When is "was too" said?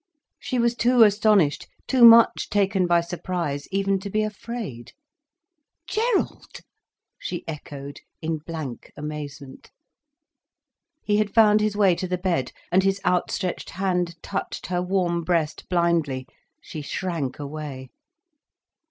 0.57-1.03